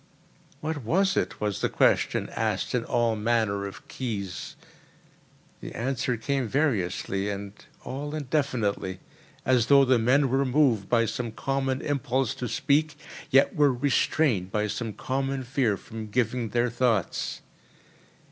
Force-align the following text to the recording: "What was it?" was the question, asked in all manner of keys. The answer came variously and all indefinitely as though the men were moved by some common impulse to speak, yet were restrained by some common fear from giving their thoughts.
"What 0.61 0.81
was 0.83 1.15
it?" 1.15 1.39
was 1.39 1.61
the 1.61 1.69
question, 1.69 2.27
asked 2.31 2.73
in 2.73 2.83
all 2.85 3.15
manner 3.15 3.67
of 3.67 3.87
keys. 3.87 4.55
The 5.59 5.73
answer 5.75 6.17
came 6.17 6.47
variously 6.47 7.29
and 7.29 7.53
all 7.83 8.15
indefinitely 8.15 8.99
as 9.45 9.67
though 9.67 9.85
the 9.85 9.99
men 9.99 10.29
were 10.29 10.43
moved 10.43 10.89
by 10.89 11.05
some 11.05 11.31
common 11.31 11.81
impulse 11.83 12.33
to 12.41 12.47
speak, 12.49 12.95
yet 13.29 13.55
were 13.55 13.71
restrained 13.71 14.51
by 14.51 14.65
some 14.65 14.93
common 14.93 15.43
fear 15.43 15.77
from 15.77 16.07
giving 16.07 16.49
their 16.49 16.71
thoughts. 16.71 17.43